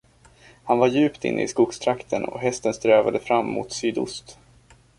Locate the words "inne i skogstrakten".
1.25-2.25